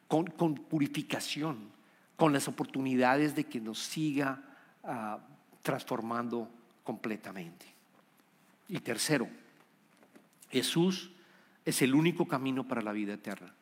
[0.08, 1.70] con, purificación,
[2.16, 4.42] con las oportunidades de que nos siga
[4.82, 5.18] ah,
[5.62, 6.48] transformando
[6.82, 7.66] completamente.
[8.68, 9.28] Y tercero,
[10.50, 11.10] Jesús
[11.64, 13.52] es el único camino para la vida eterna.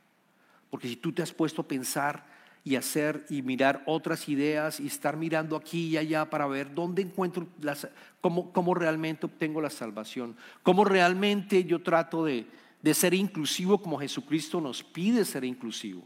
[0.71, 2.25] Porque si tú te has puesto a pensar
[2.65, 7.03] y hacer y mirar otras ideas y estar mirando aquí y allá para ver dónde
[7.03, 7.89] encuentro, las,
[8.21, 12.47] cómo, cómo realmente obtengo la salvación, cómo realmente yo trato de,
[12.81, 16.05] de ser inclusivo como Jesucristo nos pide ser inclusivo.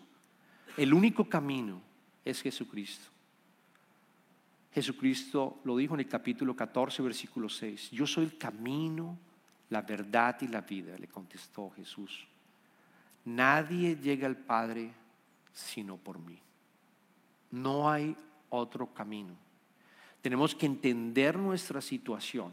[0.77, 1.83] El único camino
[2.25, 3.11] es Jesucristo.
[4.73, 7.91] Jesucristo lo dijo en el capítulo 14, versículo 6.
[7.93, 9.19] Yo soy el camino,
[9.71, 12.27] la verdad y la vida, le contestó Jesús.
[13.25, 14.93] Nadie llega al Padre
[15.57, 16.39] sino por mí.
[17.51, 18.17] No hay
[18.51, 19.35] otro camino.
[20.23, 22.53] Tenemos que entender nuestra situación.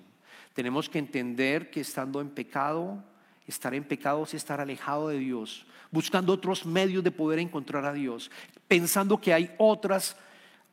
[0.53, 3.03] Tenemos que entender que estando en pecado,
[3.47, 7.93] estar en pecado es estar alejado de Dios, buscando otros medios de poder encontrar a
[7.93, 8.29] Dios,
[8.67, 10.15] pensando que hay otras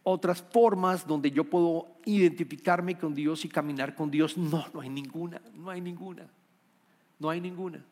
[0.02, 4.36] otras formas donde yo puedo identificarme con Dios y caminar con Dios.
[4.36, 6.26] No, no hay ninguna, no hay ninguna,
[7.18, 7.84] no hay ninguna.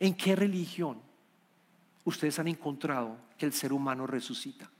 [0.00, 0.98] ¿En qué religión
[2.04, 4.70] ustedes han encontrado que el ser humano resucita?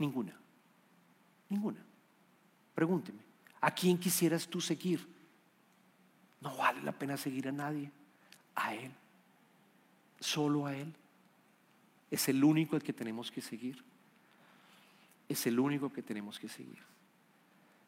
[0.00, 0.34] Ninguna,
[1.48, 1.78] ninguna.
[2.74, 3.20] Pregúnteme,
[3.60, 5.06] ¿a quién quisieras tú seguir?
[6.40, 7.92] No vale la pena seguir a nadie,
[8.56, 8.90] a Él,
[10.18, 10.92] solo a Él.
[12.10, 13.84] Es el único al que tenemos que seguir
[15.30, 16.82] es el único que tenemos que seguir.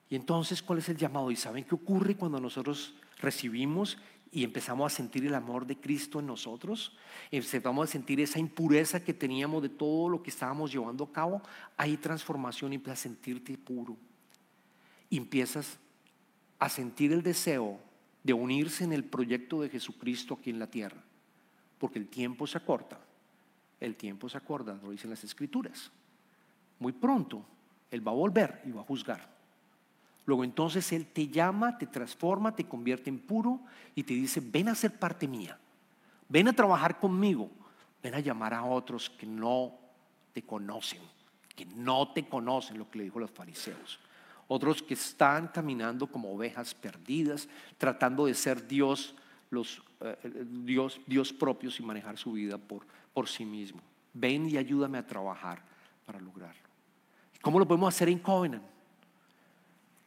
[0.08, 1.28] Y entonces, ¿cuál es el llamado?
[1.30, 3.98] ¿Y saben qué ocurre cuando nosotros recibimos
[4.32, 6.96] y empezamos a sentir el amor de Cristo en nosotros?
[7.30, 11.42] Empezamos a sentir esa impureza que teníamos de todo lo que estábamos llevando a cabo.
[11.76, 13.96] Hay transformación y empiezas a sentirte puro.
[15.10, 15.78] Empiezas
[16.58, 17.78] a sentir el deseo
[18.24, 21.02] de unirse en el proyecto de Jesucristo aquí en la tierra.
[21.78, 22.98] Porque el tiempo se acorta.
[23.78, 25.92] El tiempo se acorta, lo dicen las escrituras
[26.82, 27.44] muy pronto
[27.90, 29.31] Él va a volver y va a juzgar.
[30.24, 33.60] Luego entonces Él te llama, te transforma, te convierte en puro
[33.94, 35.58] y te dice, ven a ser parte mía,
[36.28, 37.50] ven a trabajar conmigo,
[38.02, 39.72] ven a llamar a otros que no
[40.32, 41.00] te conocen,
[41.54, 43.98] que no te conocen, lo que le dijo los fariseos.
[44.48, 49.14] Otros que están caminando como ovejas perdidas, tratando de ser Dios,
[49.50, 53.80] los, eh, Dios, Dios propios y manejar su vida por, por sí mismo.
[54.12, 55.62] Ven y ayúdame a trabajar
[56.04, 56.60] para lograrlo.
[57.40, 58.71] ¿Cómo lo podemos hacer en Covenant?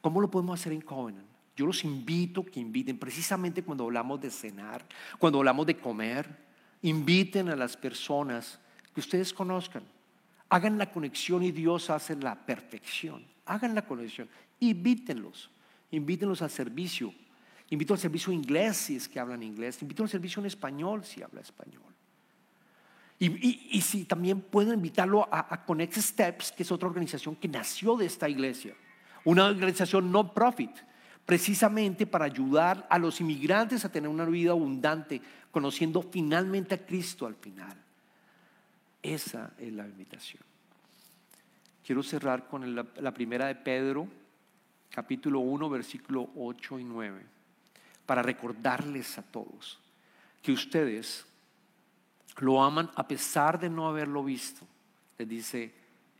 [0.06, 1.26] ¿Cómo lo podemos hacer en Covenant?
[1.56, 4.86] Yo los invito que inviten, precisamente cuando hablamos de cenar,
[5.18, 6.30] cuando hablamos de comer,
[6.84, 8.60] inviten a las personas
[8.94, 9.82] que ustedes conozcan.
[10.48, 13.26] Hagan la conexión y Dios hace la perfección.
[13.48, 14.30] Hagan la conexión.
[14.60, 15.50] Invítenlos.
[15.90, 17.12] Invítenlos al servicio.
[17.72, 19.82] Invito al servicio inglés si es que hablan inglés.
[19.82, 21.82] Invito al servicio en español si habla español.
[23.18, 28.06] Y, si también puedo invitarlo a, Connect Steps, que es otra organización que nació de
[28.06, 28.76] esta iglesia,
[29.26, 30.72] una organización no profit,
[31.26, 37.26] precisamente para ayudar a los inmigrantes a tener una vida abundante, conociendo finalmente a Cristo
[37.26, 37.76] al final.
[39.02, 40.44] Esa es la invitación.
[41.86, 44.08] Quiero cerrar con la, primera de Pedro,
[44.90, 47.26] capítulo 1, versículo 8 y 9,
[48.06, 49.80] para recordarles a todos
[50.42, 51.26] que ustedes
[52.38, 54.68] lo aman a pesar de no haberlo visto,
[55.18, 55.74] le dice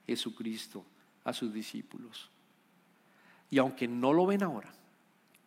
[0.06, 0.86] Jesucristo
[1.24, 2.30] a sus discípulos.
[3.50, 4.74] Y aunque no lo ven ahora,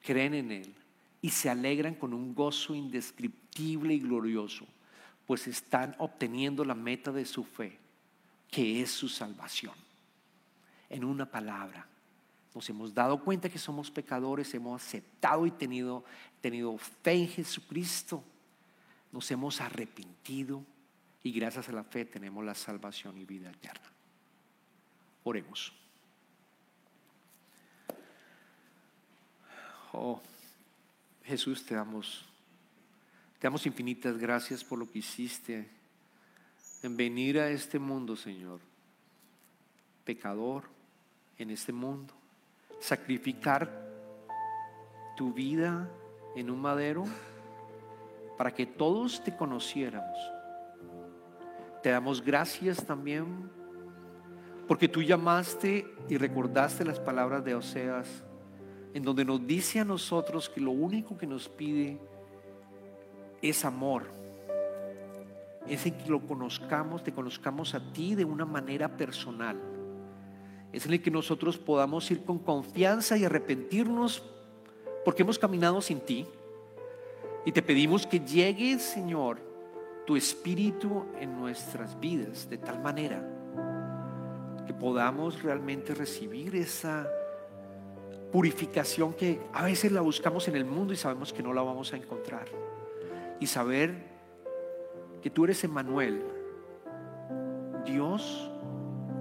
[0.03, 0.74] creen en Él
[1.20, 4.66] y se alegran con un gozo indescriptible y glorioso,
[5.26, 7.78] pues están obteniendo la meta de su fe,
[8.51, 9.74] que es su salvación.
[10.88, 11.86] En una palabra,
[12.55, 16.05] nos hemos dado cuenta que somos pecadores, hemos aceptado y tenido,
[16.40, 18.24] tenido fe en Jesucristo
[19.12, 20.64] nos hemos arrepentido
[21.22, 23.90] y gracias a la fe tenemos la salvación y vida eterna.
[25.24, 25.72] Oremos.
[29.93, 30.20] Oh,
[31.24, 32.24] Jesús, te damos,
[33.39, 35.68] te damos infinitas gracias por lo que hiciste
[36.82, 38.61] en venir a este mundo, Señor,
[40.05, 40.64] pecador
[41.39, 42.12] en este mundo,
[42.80, 43.89] sacrificar
[45.16, 45.89] tu vida
[46.36, 47.05] en un madero
[48.36, 50.18] para que todos te conociéramos.
[51.82, 53.51] Te damos gracias también
[54.68, 58.22] porque tú llamaste y recordaste las palabras de Oseas,
[58.95, 61.99] en donde nos dice a nosotros que lo único que nos pide
[63.43, 64.05] es amor.
[65.66, 69.57] Es en que lo conozcamos, te conozcamos a ti de una manera personal.
[70.72, 74.22] Es en el que nosotros podamos ir con confianza y arrepentirnos
[75.05, 76.26] porque hemos caminado sin ti.
[77.45, 79.39] Y te pedimos que llegue, Señor,
[80.07, 83.22] tu espíritu en nuestras vidas de tal manera
[84.66, 87.09] que podamos realmente recibir esa
[88.33, 91.93] purificación que a veces la buscamos en el mundo y sabemos que no la vamos
[91.93, 92.47] a encontrar.
[93.41, 93.95] Y saber
[95.22, 96.22] que tú eres Emmanuel,
[97.85, 98.51] Dios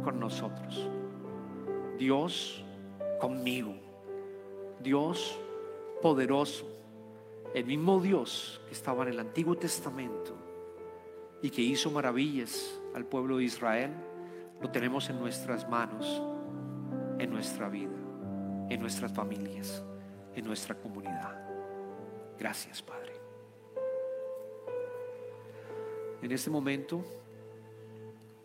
[0.03, 0.89] con nosotros,
[1.97, 2.63] Dios
[3.19, 3.75] conmigo,
[4.81, 5.39] Dios
[6.01, 6.65] poderoso,
[7.53, 10.35] el mismo Dios que estaba en el Antiguo Testamento
[11.41, 13.91] y que hizo maravillas al pueblo de Israel
[14.61, 16.21] lo tenemos en nuestras manos,
[17.19, 17.95] en nuestra vida,
[18.69, 19.83] en nuestras familias,
[20.35, 21.35] en nuestra comunidad.
[22.37, 23.13] Gracias, Padre.
[26.21, 27.03] En este momento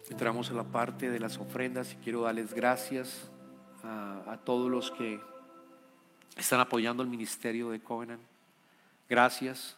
[0.09, 3.31] entramos en la parte de las ofrendas y quiero darles gracias
[3.83, 5.21] a, a todos los que
[6.37, 8.23] están apoyando el ministerio de Covenant.
[9.09, 9.77] Gracias.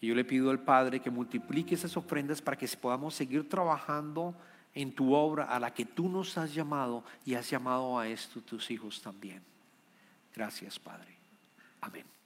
[0.00, 4.34] Y yo le pido al Padre que multiplique esas ofrendas para que podamos seguir trabajando
[4.74, 8.40] en tu obra a la que tú nos has llamado y has llamado a esto
[8.40, 9.49] tus hijos también.
[10.34, 11.16] Gracias, Padre.
[11.80, 12.19] Amén.